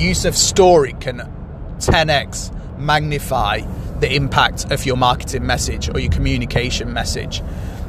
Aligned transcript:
use 0.00 0.24
of 0.24 0.36
story 0.36 0.94
can 0.94 1.18
10x 1.78 2.78
magnify 2.78 3.60
the 4.00 4.12
impact 4.14 4.70
of 4.72 4.86
your 4.86 4.96
marketing 4.96 5.46
message 5.46 5.88
or 5.94 6.00
your 6.00 6.10
communication 6.10 6.92
message. 6.92 7.42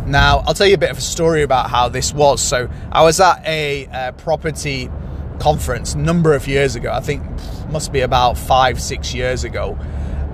Now, 0.05 0.39
I'll 0.45 0.53
tell 0.53 0.67
you 0.67 0.73
a 0.73 0.79
bit 0.79 0.91
of 0.91 0.97
a 0.97 1.01
story 1.01 1.43
about 1.43 1.69
how 1.69 1.87
this 1.87 2.13
was. 2.13 2.41
So, 2.41 2.69
I 2.91 3.03
was 3.03 3.19
at 3.19 3.45
a, 3.45 3.87
uh, 3.87 4.11
property 4.13 4.89
conference 5.39 5.93
a 5.93 5.97
number 5.97 6.33
of 6.33 6.47
years 6.47 6.75
ago. 6.75 6.91
I 6.91 6.99
think 6.99 7.23
must 7.69 7.93
be 7.93 8.01
about 8.01 8.37
five, 8.37 8.81
six 8.81 9.13
years 9.13 9.43
ago, 9.43 9.77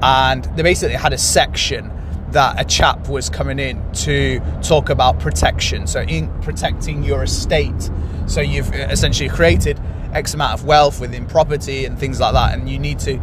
and 0.01 0.45
they 0.55 0.63
basically 0.63 0.95
had 0.95 1.13
a 1.13 1.17
section 1.17 1.91
that 2.31 2.59
a 2.59 2.65
chap 2.65 3.07
was 3.07 3.29
coming 3.29 3.59
in 3.59 3.81
to 3.93 4.41
talk 4.61 4.89
about 4.89 5.19
protection. 5.19 5.85
So, 5.85 6.01
in 6.01 6.29
protecting 6.41 7.03
your 7.03 7.23
estate. 7.23 7.89
So, 8.25 8.41
you've 8.41 8.73
essentially 8.73 9.29
created 9.29 9.79
X 10.13 10.33
amount 10.33 10.53
of 10.53 10.65
wealth 10.65 10.99
within 10.99 11.25
property 11.25 11.85
and 11.85 11.97
things 11.97 12.19
like 12.19 12.33
that, 12.33 12.57
and 12.57 12.69
you 12.69 12.79
need 12.79 13.00
to 13.00 13.19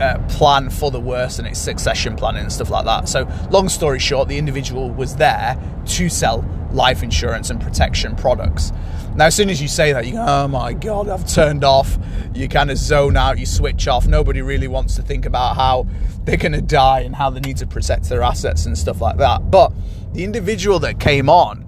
uh, 0.00 0.18
plan 0.28 0.70
for 0.70 0.90
the 0.90 1.00
worst 1.00 1.38
and 1.38 1.46
it's 1.46 1.58
succession 1.58 2.16
planning 2.16 2.42
and 2.42 2.52
stuff 2.52 2.70
like 2.70 2.84
that. 2.84 3.08
So, 3.08 3.28
long 3.50 3.68
story 3.68 3.98
short, 3.98 4.28
the 4.28 4.38
individual 4.38 4.90
was 4.90 5.16
there 5.16 5.56
to 5.86 6.08
sell 6.08 6.44
life 6.72 7.02
insurance 7.02 7.50
and 7.50 7.60
protection 7.60 8.16
products. 8.16 8.72
Now, 9.14 9.26
as 9.26 9.34
soon 9.36 9.48
as 9.48 9.62
you 9.62 9.68
say 9.68 9.92
that, 9.92 10.06
you 10.06 10.14
go, 10.14 10.24
oh 10.26 10.48
my 10.48 10.72
God, 10.72 11.08
I've 11.08 11.26
turned 11.26 11.62
off. 11.62 11.96
You 12.34 12.48
kind 12.48 12.70
of 12.70 12.78
zone 12.78 13.16
out, 13.16 13.38
you 13.38 13.46
switch 13.46 13.86
off. 13.86 14.08
Nobody 14.08 14.42
really 14.42 14.66
wants 14.66 14.96
to 14.96 15.02
think 15.02 15.24
about 15.24 15.54
how 15.54 15.86
they're 16.24 16.36
going 16.36 16.52
to 16.52 16.62
die 16.62 17.00
and 17.00 17.14
how 17.14 17.30
they 17.30 17.40
need 17.40 17.58
to 17.58 17.66
protect 17.66 18.08
their 18.08 18.22
assets 18.22 18.66
and 18.66 18.76
stuff 18.76 19.00
like 19.00 19.18
that. 19.18 19.52
But 19.52 19.72
the 20.12 20.24
individual 20.24 20.80
that 20.80 20.98
came 20.98 21.30
on 21.30 21.64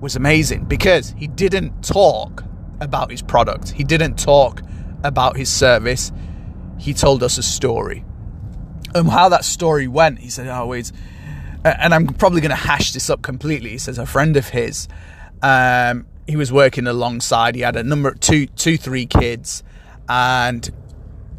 was 0.00 0.16
amazing 0.16 0.64
because 0.64 1.14
he 1.16 1.28
didn't 1.28 1.84
talk 1.84 2.44
about 2.80 3.10
his 3.10 3.22
product, 3.22 3.70
he 3.70 3.84
didn't 3.84 4.18
talk 4.18 4.62
about 5.02 5.36
his 5.36 5.50
service. 5.50 6.12
He 6.78 6.94
told 6.94 7.22
us 7.22 7.38
a 7.38 7.42
story. 7.42 8.04
And 8.94 9.08
how 9.08 9.28
that 9.28 9.44
story 9.44 9.88
went, 9.88 10.20
he 10.20 10.30
said, 10.30 10.46
Oh, 10.48 10.72
it's, 10.72 10.92
and 11.64 11.94
I'm 11.94 12.06
probably 12.06 12.40
going 12.40 12.50
to 12.50 12.56
hash 12.56 12.92
this 12.92 13.10
up 13.10 13.22
completely. 13.22 13.70
He 13.70 13.78
says, 13.78 13.98
A 13.98 14.06
friend 14.06 14.36
of 14.36 14.48
his, 14.48 14.88
um, 15.42 16.06
he 16.26 16.36
was 16.36 16.52
working 16.52 16.86
alongside. 16.86 17.54
He 17.54 17.60
had 17.60 17.76
a 17.76 17.82
number 17.82 18.14
two, 18.14 18.46
two, 18.46 18.76
three 18.76 19.06
kids, 19.06 19.62
and 20.08 20.68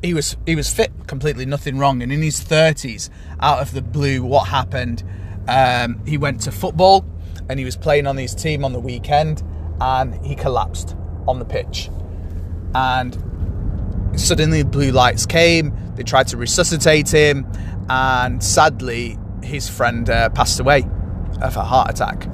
he 0.01 0.13
was 0.13 0.37
he 0.45 0.55
was 0.55 0.71
fit, 0.71 0.91
completely 1.07 1.45
nothing 1.45 1.77
wrong. 1.77 2.01
And 2.01 2.11
in 2.11 2.21
his 2.21 2.39
thirties, 2.39 3.09
out 3.39 3.59
of 3.59 3.73
the 3.73 3.81
blue, 3.81 4.23
what 4.23 4.47
happened? 4.47 5.03
Um, 5.47 6.05
he 6.05 6.17
went 6.17 6.41
to 6.41 6.51
football, 6.51 7.05
and 7.49 7.59
he 7.59 7.65
was 7.65 7.75
playing 7.75 8.07
on 8.07 8.17
his 8.17 8.35
team 8.35 8.63
on 8.63 8.73
the 8.73 8.79
weekend, 8.79 9.43
and 9.81 10.25
he 10.25 10.35
collapsed 10.35 10.95
on 11.27 11.39
the 11.39 11.45
pitch, 11.45 11.89
and 12.73 13.17
suddenly 14.15 14.63
blue 14.63 14.91
lights 14.91 15.25
came. 15.25 15.73
They 15.95 16.03
tried 16.03 16.27
to 16.27 16.37
resuscitate 16.37 17.09
him, 17.09 17.51
and 17.89 18.43
sadly, 18.43 19.17
his 19.43 19.69
friend 19.69 20.09
uh, 20.09 20.29
passed 20.29 20.59
away 20.59 20.83
of 21.41 21.55
a 21.55 21.63
heart 21.63 21.89
attack, 21.89 22.27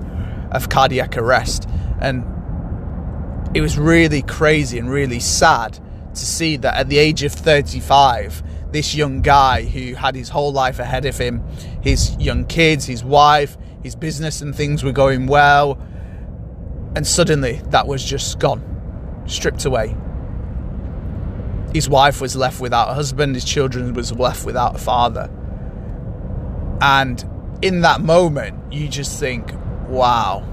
of 0.51 0.69
cardiac 0.69 1.17
arrest, 1.17 1.67
and 2.01 2.23
it 3.55 3.61
was 3.61 3.77
really 3.77 4.21
crazy 4.23 4.79
and 4.79 4.89
really 4.89 5.19
sad 5.19 5.79
to 6.15 6.25
see 6.25 6.57
that 6.57 6.75
at 6.75 6.89
the 6.89 6.97
age 6.97 7.23
of 7.23 7.31
35, 7.31 8.43
this 8.71 8.95
young 8.95 9.21
guy 9.21 9.63
who 9.63 9.93
had 9.93 10.15
his 10.15 10.29
whole 10.29 10.51
life 10.51 10.79
ahead 10.79 11.05
of 11.05 11.17
him, 11.17 11.43
his 11.81 12.15
young 12.17 12.45
kids, 12.45 12.85
his 12.85 13.03
wife, 13.03 13.57
his 13.83 13.95
business 13.95 14.41
and 14.41 14.55
things 14.55 14.83
were 14.83 14.91
going 14.91 15.27
well, 15.27 15.79
and 16.95 17.05
suddenly 17.05 17.61
that 17.67 17.87
was 17.87 18.03
just 18.03 18.39
gone, 18.39 18.61
stripped 19.25 19.65
away. 19.65 19.95
His 21.73 21.89
wife 21.89 22.21
was 22.21 22.35
left 22.35 22.61
without 22.61 22.89
a 22.89 22.93
husband, 22.93 23.35
his 23.35 23.43
children 23.43 23.93
was 23.93 24.11
left 24.11 24.45
without 24.45 24.75
a 24.75 24.79
father. 24.79 25.29
And 26.81 27.23
in 27.61 27.81
that 27.81 28.01
moment, 28.01 28.73
you 28.73 28.87
just 28.87 29.19
think, 29.19 29.51
wow, 29.87 30.45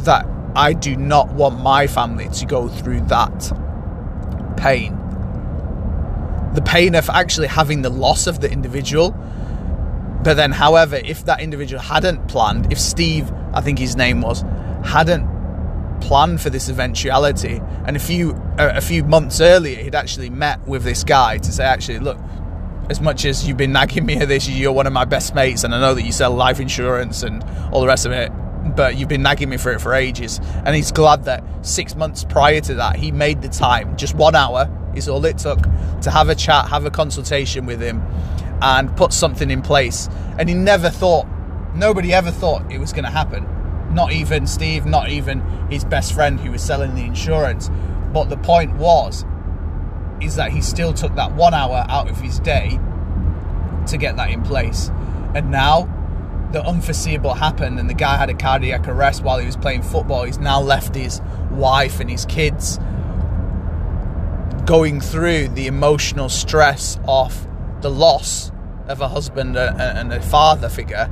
that 0.00 0.26
I 0.54 0.74
do 0.74 0.96
not 0.96 1.32
want 1.32 1.60
my 1.60 1.86
family 1.86 2.28
to 2.28 2.46
go 2.46 2.68
through 2.68 3.02
that 3.02 3.52
pain. 4.58 4.98
The 6.54 6.62
pain 6.62 6.94
of 6.94 7.08
actually 7.08 7.46
having 7.46 7.80
the 7.82 7.90
loss 7.90 8.26
of 8.26 8.40
the 8.40 8.50
individual. 8.50 9.12
But 10.22 10.34
then, 10.34 10.52
however, 10.52 10.96
if 10.96 11.24
that 11.24 11.40
individual 11.40 11.80
hadn't 11.80 12.28
planned, 12.28 12.70
if 12.70 12.78
Steve, 12.78 13.32
I 13.54 13.62
think 13.62 13.78
his 13.78 13.96
name 13.96 14.20
was, 14.20 14.44
hadn't 14.84 15.31
planned 16.02 16.40
for 16.40 16.50
this 16.50 16.68
eventuality, 16.68 17.60
and 17.86 17.96
a 17.96 18.00
few 18.00 18.36
a 18.58 18.80
few 18.80 19.04
months 19.04 19.40
earlier, 19.40 19.82
he'd 19.82 19.94
actually 19.94 20.30
met 20.30 20.66
with 20.66 20.84
this 20.84 21.04
guy 21.04 21.38
to 21.38 21.52
say, 21.52 21.64
actually, 21.64 21.98
look, 21.98 22.18
as 22.90 23.00
much 23.00 23.24
as 23.24 23.46
you've 23.46 23.56
been 23.56 23.72
nagging 23.72 24.04
me 24.04 24.16
at 24.16 24.28
this, 24.28 24.48
you're 24.48 24.72
one 24.72 24.86
of 24.86 24.92
my 24.92 25.04
best 25.04 25.34
mates, 25.34 25.64
and 25.64 25.74
I 25.74 25.80
know 25.80 25.94
that 25.94 26.02
you 26.02 26.12
sell 26.12 26.32
life 26.34 26.60
insurance 26.60 27.22
and 27.22 27.42
all 27.72 27.80
the 27.80 27.86
rest 27.86 28.06
of 28.06 28.12
it 28.12 28.30
but 28.76 28.96
you've 28.96 29.08
been 29.08 29.22
nagging 29.22 29.48
me 29.48 29.56
for 29.56 29.72
it 29.72 29.80
for 29.80 29.94
ages. 29.94 30.40
And 30.64 30.74
he's 30.74 30.92
glad 30.92 31.24
that 31.24 31.42
six 31.62 31.96
months 31.96 32.24
prior 32.24 32.60
to 32.60 32.74
that, 32.74 32.96
he 32.96 33.10
made 33.10 33.42
the 33.42 33.48
time, 33.48 33.96
just 33.96 34.14
one 34.14 34.34
hour 34.34 34.70
is 34.94 35.08
all 35.08 35.24
it 35.24 35.38
took 35.38 35.60
to 36.02 36.10
have 36.10 36.28
a 36.28 36.34
chat, 36.34 36.68
have 36.68 36.84
a 36.84 36.90
consultation 36.90 37.66
with 37.66 37.80
him, 37.80 38.02
and 38.60 38.94
put 38.96 39.12
something 39.12 39.50
in 39.50 39.62
place. 39.62 40.08
And 40.38 40.48
he 40.48 40.54
never 40.54 40.90
thought, 40.90 41.26
nobody 41.74 42.12
ever 42.12 42.30
thought 42.30 42.70
it 42.70 42.78
was 42.78 42.92
going 42.92 43.04
to 43.04 43.10
happen. 43.10 43.46
Not 43.90 44.12
even 44.12 44.46
Steve, 44.46 44.86
not 44.86 45.08
even 45.10 45.40
his 45.70 45.84
best 45.84 46.12
friend 46.14 46.40
who 46.40 46.52
was 46.52 46.62
selling 46.62 46.94
the 46.94 47.02
insurance. 47.04 47.70
But 48.12 48.30
the 48.30 48.36
point 48.36 48.76
was, 48.76 49.24
is 50.20 50.36
that 50.36 50.52
he 50.52 50.60
still 50.60 50.92
took 50.92 51.14
that 51.16 51.34
one 51.34 51.54
hour 51.54 51.84
out 51.88 52.08
of 52.08 52.20
his 52.20 52.38
day 52.40 52.78
to 53.88 53.96
get 53.96 54.16
that 54.16 54.30
in 54.30 54.42
place. 54.42 54.90
And 55.34 55.50
now 55.50 55.88
the 56.52 56.62
unforeseeable 56.62 57.34
happened 57.34 57.80
and 57.80 57.88
the 57.88 57.94
guy 57.94 58.16
had 58.16 58.30
a 58.30 58.34
cardiac 58.34 58.86
arrest 58.86 59.22
while 59.22 59.38
he 59.38 59.46
was 59.46 59.56
playing 59.56 59.82
football. 59.82 60.24
He's 60.24 60.38
now 60.38 60.60
left 60.60 60.94
his 60.94 61.20
wife 61.50 61.98
and 61.98 62.10
his 62.10 62.26
kids 62.26 62.78
going 64.66 65.00
through 65.00 65.48
the 65.48 65.66
emotional 65.66 66.28
stress 66.28 66.98
of 67.08 67.48
the 67.80 67.90
loss 67.90 68.52
of 68.86 69.00
a 69.00 69.08
husband 69.08 69.56
and 69.56 70.12
a 70.12 70.20
father 70.20 70.68
figure. 70.68 71.10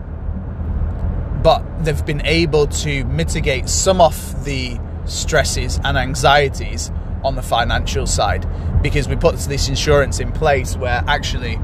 But 1.43 1.85
they've 1.85 2.05
been 2.05 2.25
able 2.27 2.67
to 2.67 3.05
mitigate 3.05 3.69
some 3.69 4.01
of 4.01 4.45
the 4.45 4.79
stresses 5.07 5.81
and 5.85 5.97
anxieties 5.97 6.91
on 7.25 7.35
the 7.35 7.43
financial 7.43 8.07
side 8.07 8.47
because 8.83 9.09
we 9.09 9.17
put 9.17 9.37
this 9.39 9.69
insurance 9.69 10.21
in 10.21 10.33
place 10.33 10.77
where 10.77 11.03
actually 11.07 11.59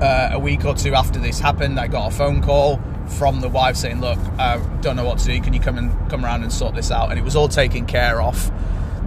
uh, 0.00 0.30
a 0.32 0.38
week 0.38 0.64
or 0.64 0.74
two 0.74 0.94
after 0.94 1.18
this 1.18 1.38
happened, 1.38 1.78
I 1.78 1.86
got 1.86 2.12
a 2.12 2.14
phone 2.14 2.42
call 2.42 2.80
from 3.06 3.40
the 3.40 3.48
wife 3.48 3.76
saying, 3.76 4.00
"Look, 4.00 4.18
I 4.38 4.58
don't 4.80 4.96
know 4.96 5.04
what 5.04 5.18
to 5.18 5.26
do. 5.26 5.40
Can 5.40 5.52
you 5.52 5.60
come 5.60 5.76
and 5.76 6.10
come 6.10 6.24
around 6.24 6.42
and 6.42 6.52
sort 6.52 6.74
this 6.74 6.90
out?" 6.90 7.10
And 7.10 7.18
it 7.18 7.22
was 7.22 7.36
all 7.36 7.48
taken 7.48 7.86
care 7.86 8.22
of. 8.22 8.50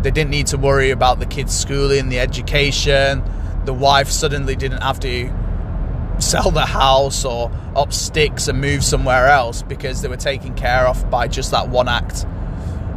They 0.04 0.12
didn't 0.12 0.32
need 0.32 0.48
to 0.48 0.58
worry 0.58 0.92
about 0.92 1.20
the 1.20 1.26
kids' 1.26 1.58
schooling, 1.58 2.10
the 2.10 2.20
education. 2.20 3.24
The 3.66 3.74
wife 3.74 4.10
suddenly 4.10 4.56
didn't 4.56 4.82
have 4.82 5.00
to 5.02 5.10
sell 6.30 6.52
the 6.52 6.66
house 6.66 7.26
or 7.26 7.52
up 7.76 7.94
sticks 7.94 8.48
and 8.48 8.60
move 8.60 8.84
somewhere 8.84 9.28
else 9.28 9.62
because 9.64 10.02
they 10.02 10.08
were 10.08 10.18
taken 10.18 10.54
care 10.56 10.88
of 10.88 11.10
by 11.10 11.28
just 11.28 11.52
that 11.52 11.70
one 11.70 11.88
act 11.88 12.26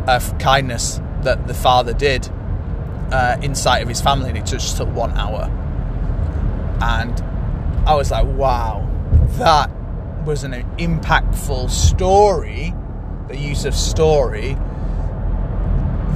of 0.07 0.39
kindness 0.39 1.01
that 1.23 1.47
the 1.47 1.55
father 1.55 1.93
did 1.93 2.29
uh, 3.11 3.37
in 3.43 3.55
sight 3.55 3.83
of 3.83 3.89
his 3.89 4.01
family, 4.01 4.29
and 4.29 4.39
it 4.39 4.47
just 4.47 4.77
took 4.77 4.89
one 4.95 5.13
hour. 5.13 5.45
And 6.81 7.21
I 7.89 7.95
was 7.95 8.11
like, 8.11 8.27
wow, 8.27 8.89
that 9.39 9.71
was 10.25 10.45
an 10.45 10.53
impactful 10.79 11.71
story, 11.71 12.75
the 13.29 13.37
use 13.37 13.65
of 13.65 13.75
story 13.75 14.57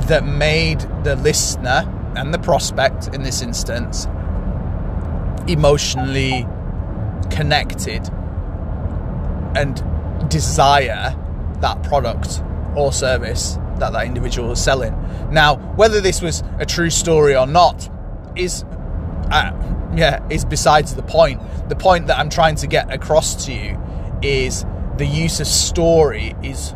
that 0.06 0.24
made 0.24 0.80
the 1.04 1.16
listener 1.16 1.84
and 2.16 2.34
the 2.34 2.38
prospect 2.38 3.08
in 3.14 3.22
this 3.22 3.42
instance 3.42 4.06
emotionally 5.46 6.46
connected 7.40 8.06
and 9.56 9.82
desire 10.28 11.16
that 11.60 11.82
product 11.82 12.42
or 12.76 12.92
service 12.92 13.56
that 13.78 13.94
that 13.94 14.04
individual 14.06 14.50
was 14.50 14.62
selling. 14.62 14.92
Now, 15.32 15.56
whether 15.76 16.02
this 16.02 16.20
was 16.20 16.42
a 16.58 16.66
true 16.66 16.90
story 16.90 17.34
or 17.34 17.46
not 17.46 17.88
is 18.36 18.62
uh, 19.30 19.52
yeah, 19.94 20.22
is 20.28 20.44
besides 20.44 20.94
the 20.96 21.02
point. 21.02 21.40
The 21.70 21.76
point 21.76 22.08
that 22.08 22.18
I'm 22.18 22.28
trying 22.28 22.56
to 22.56 22.66
get 22.66 22.92
across 22.92 23.46
to 23.46 23.54
you 23.54 23.80
is 24.20 24.66
the 24.98 25.06
use 25.06 25.40
of 25.40 25.46
story 25.46 26.34
is 26.42 26.74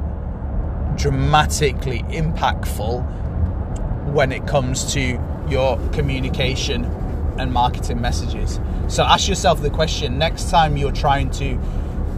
dramatically 0.96 2.04
impactful 2.04 3.04
when 4.14 4.32
it 4.32 4.46
comes 4.46 4.94
to 4.94 5.20
your 5.50 5.76
communication 5.90 6.84
and 7.38 7.52
marketing 7.52 8.00
messages. 8.00 8.60
So 8.88 9.02
ask 9.02 9.28
yourself 9.28 9.62
the 9.62 9.70
question 9.70 10.18
next 10.18 10.50
time 10.50 10.76
you're 10.76 10.92
trying 10.92 11.30
to 11.32 11.58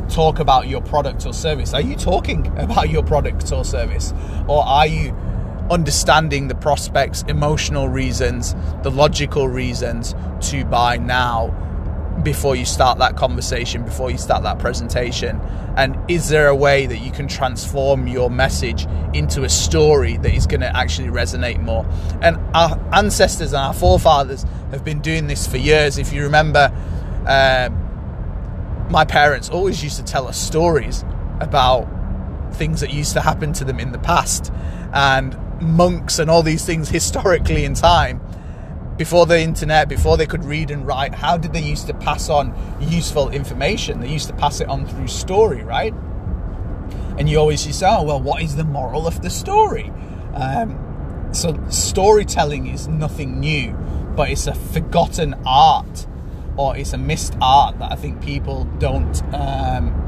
talk 0.08 0.38
about 0.38 0.68
your 0.68 0.80
product 0.82 1.26
or 1.26 1.32
service, 1.32 1.74
are 1.74 1.80
you 1.80 1.96
talking 1.96 2.46
about 2.58 2.90
your 2.90 3.02
product 3.02 3.52
or 3.52 3.64
service? 3.64 4.12
Or 4.48 4.64
are 4.64 4.86
you 4.86 5.10
understanding 5.70 6.48
the 6.48 6.54
prospects, 6.54 7.22
emotional 7.28 7.88
reasons, 7.88 8.54
the 8.82 8.90
logical 8.90 9.48
reasons 9.48 10.14
to 10.40 10.64
buy 10.64 10.96
now 10.96 11.65
before 12.26 12.56
you 12.56 12.64
start 12.64 12.98
that 12.98 13.14
conversation, 13.14 13.84
before 13.84 14.10
you 14.10 14.18
start 14.18 14.42
that 14.42 14.58
presentation? 14.58 15.40
And 15.76 15.96
is 16.10 16.28
there 16.28 16.48
a 16.48 16.56
way 16.56 16.86
that 16.86 16.98
you 16.98 17.12
can 17.12 17.28
transform 17.28 18.08
your 18.08 18.28
message 18.28 18.84
into 19.14 19.44
a 19.44 19.48
story 19.48 20.16
that 20.16 20.34
is 20.34 20.44
going 20.44 20.62
to 20.62 20.76
actually 20.76 21.06
resonate 21.06 21.62
more? 21.62 21.86
And 22.20 22.36
our 22.52 22.76
ancestors 22.92 23.52
and 23.52 23.62
our 23.62 23.72
forefathers 23.72 24.44
have 24.72 24.84
been 24.84 25.00
doing 25.00 25.28
this 25.28 25.46
for 25.46 25.56
years. 25.56 25.98
If 25.98 26.12
you 26.12 26.24
remember, 26.24 26.72
um, 27.28 28.88
my 28.90 29.04
parents 29.04 29.48
always 29.48 29.84
used 29.84 29.96
to 29.98 30.04
tell 30.04 30.26
us 30.26 30.36
stories 30.36 31.04
about 31.40 31.86
things 32.54 32.80
that 32.80 32.92
used 32.92 33.12
to 33.12 33.20
happen 33.20 33.52
to 33.52 33.64
them 33.64 33.78
in 33.78 33.92
the 33.92 34.00
past 34.00 34.52
and 34.92 35.38
monks 35.62 36.18
and 36.18 36.28
all 36.28 36.42
these 36.42 36.64
things 36.64 36.88
historically 36.88 37.64
in 37.64 37.74
time 37.74 38.20
before 38.96 39.26
the 39.26 39.40
internet, 39.40 39.88
before 39.88 40.16
they 40.16 40.26
could 40.26 40.44
read 40.44 40.70
and 40.70 40.86
write, 40.86 41.14
how 41.14 41.36
did 41.36 41.52
they 41.52 41.60
used 41.60 41.86
to 41.88 41.94
pass 41.94 42.28
on 42.28 42.54
useful 42.80 43.30
information? 43.30 44.00
They 44.00 44.08
used 44.08 44.28
to 44.28 44.34
pass 44.34 44.60
it 44.60 44.68
on 44.68 44.86
through 44.86 45.08
story, 45.08 45.62
right? 45.62 45.94
And 47.18 47.28
you 47.28 47.38
always 47.38 47.60
say, 47.60 47.86
oh, 47.86 48.02
well, 48.02 48.20
what 48.20 48.42
is 48.42 48.56
the 48.56 48.64
moral 48.64 49.06
of 49.06 49.22
the 49.22 49.30
story? 49.30 49.92
Um, 50.34 51.28
so 51.32 51.62
storytelling 51.68 52.66
is 52.66 52.88
nothing 52.88 53.40
new, 53.40 53.72
but 54.16 54.30
it's 54.30 54.46
a 54.46 54.54
forgotten 54.54 55.34
art 55.46 56.06
or 56.56 56.76
it's 56.76 56.92
a 56.92 56.98
missed 56.98 57.36
art 57.40 57.78
that 57.78 57.92
I 57.92 57.96
think 57.96 58.22
people 58.22 58.64
don't 58.78 59.22
um, 59.34 60.02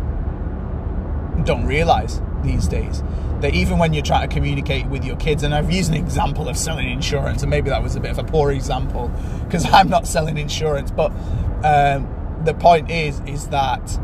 don't 1.45 1.67
realize 1.67 2.21
these 2.43 2.69
days 2.69 3.03
that 3.41 3.55
even 3.55 3.79
when 3.79 3.93
you're 3.93 4.03
trying 4.03 4.29
to 4.29 4.35
communicate 4.35 4.87
with 4.87 5.05
your 5.05 5.17
kids, 5.17 5.43
and 5.43 5.55
I've 5.55 5.71
used 5.71 5.91
an 5.91 5.97
example 5.97 6.49
of 6.49 6.57
selling 6.57 6.91
insurance, 6.91 7.43
and 7.43 7.51
maybe 7.51 7.71
that 7.71 7.83
was 7.83 7.97
a 7.97 8.01
bit 8.01 8.11
of 8.11 8.19
a 8.19 8.25
poor 8.25 8.51
example 8.53 9.11
because 9.45 9.65
I'm 9.73 9.89
not 9.89 10.07
selling 10.07 10.39
insurance, 10.39 10.91
but 10.91 11.13
um, 11.65 12.43
the 12.45 12.55
point 12.55 12.91
is, 12.91 13.21
is 13.27 13.49
that 13.49 13.99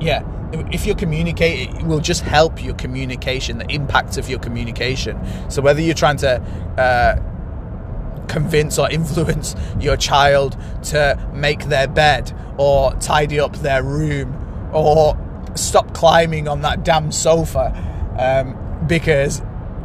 yeah, 0.00 0.24
if 0.72 0.84
you're 0.84 0.96
communicating, 0.96 1.76
it 1.76 1.86
will 1.86 2.00
just 2.00 2.22
help 2.22 2.62
your 2.62 2.74
communication, 2.74 3.58
the 3.58 3.70
impact 3.70 4.18
of 4.18 4.28
your 4.28 4.38
communication. 4.38 5.18
So 5.50 5.62
whether 5.62 5.80
you're 5.80 5.94
trying 5.94 6.16
to 6.18 6.40
uh, 6.76 8.26
convince 8.28 8.78
or 8.78 8.90
influence 8.90 9.54
your 9.78 9.96
child 9.96 10.56
to 10.84 11.18
make 11.32 11.64
their 11.66 11.86
bed 11.86 12.32
or 12.58 12.92
tidy 12.94 13.40
up 13.40 13.56
their 13.56 13.82
room 13.82 14.36
or 14.72 15.14
stop 15.54 15.94
climbing 15.94 16.48
on 16.48 16.62
that 16.62 16.84
damn 16.84 17.12
sofa 17.12 17.72
um, 18.18 18.86
because 18.86 19.42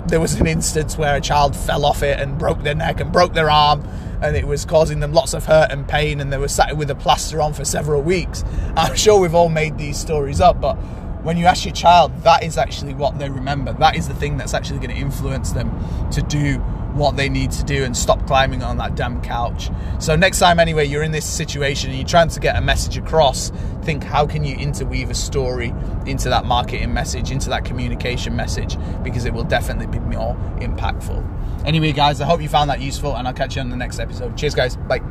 there 0.08 0.19
was 0.19 0.36
an 0.36 0.48
instance 0.48 0.98
where 0.98 1.16
a 1.16 1.22
child 1.22 1.56
fell 1.56 1.86
off 1.86 2.02
it 2.02 2.19
and 2.19 2.38
broke 2.38 2.64
their 2.64 2.75
neck 2.75 3.00
and 3.00 3.12
broke 3.12 3.34
their 3.34 3.50
arm 3.50 3.86
and 4.22 4.36
it 4.36 4.48
was 4.48 4.66
causing 4.66 5.00
them 5.00 5.14
lots 5.14 5.34
of 5.34 5.46
hurt 5.46 5.72
and 5.72 5.88
pain 5.88 6.19
and 6.19 6.31
they 6.31 6.38
were 6.38 6.48
sat 6.48 6.75
with 6.75 6.90
a 6.90 6.96
plaster 6.96 7.42
on 7.42 7.54
for 7.54 7.66
several 7.66 8.02
weeks. 8.02 8.44
I'm 8.75 8.96
sure 8.96 9.19
we've 9.19 9.36
all 9.36 9.50
made 9.50 9.78
these 9.78 9.98
stories 9.98 10.42
up, 10.42 10.60
but 10.62 10.75
when 11.24 11.38
you 11.38 11.46
ask 11.46 11.66
your 11.66 11.74
child, 11.74 12.16
that 12.24 12.44
is 12.44 12.58
actually 12.58 12.94
what 12.94 13.19
they 13.19 13.30
remember. 13.30 13.74
That 13.74 13.96
is 13.96 14.08
the 14.08 14.14
thing 14.14 14.38
that's 14.38 14.54
actually 14.54 14.80
going 14.80 14.92
to 14.92 14.96
influence 14.96 15.52
them 15.52 15.72
to 16.12 16.22
do 16.22 16.64
what 16.97 17.17
they 17.17 17.29
need 17.29 17.51
to 17.51 17.63
do 17.63 17.83
and 17.83 17.95
stop 17.95 18.25
climbing 18.27 18.63
on 18.63 18.77
that 18.77 18.95
damn 18.95 19.21
couch. 19.21 19.69
So 19.99 20.15
next 20.15 20.39
time 20.39 20.59
anyway 20.59 20.85
you're 20.85 21.03
in 21.03 21.11
this 21.11 21.25
situation 21.25 21.89
and 21.89 21.99
you're 21.99 22.07
trying 22.07 22.29
to 22.29 22.39
get 22.39 22.55
a 22.55 22.61
message 22.61 22.97
across, 22.97 23.51
think 23.83 24.03
how 24.03 24.25
can 24.25 24.44
you 24.44 24.55
interweave 24.55 25.09
a 25.09 25.15
story 25.15 25.73
into 26.05 26.29
that 26.29 26.45
marketing 26.45 26.94
message, 26.94 27.31
into 27.31 27.49
that 27.49 27.65
communication 27.65 28.35
message 28.35 28.77
because 29.03 29.25
it 29.25 29.33
will 29.33 29.44
definitely 29.44 29.88
be 29.88 29.99
more 29.99 30.35
impactful. 30.57 31.23
Anyway 31.65 31.91
guys, 31.91 32.21
I 32.21 32.25
hope 32.25 32.41
you 32.41 32.49
found 32.49 32.69
that 32.69 32.81
useful 32.81 33.15
and 33.15 33.27
I'll 33.27 33.33
catch 33.33 33.55
you 33.55 33.61
on 33.61 33.69
the 33.69 33.77
next 33.77 33.99
episode. 33.99 34.38
Cheers 34.38 34.55
guys. 34.55 34.75
Bye. 34.75 35.06